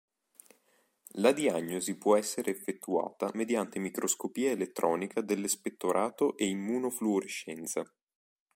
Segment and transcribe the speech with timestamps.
[1.17, 7.83] La diagnosi può essere effettuata mediante microscopia elettronica dell'espettorato e immunofluorescenza.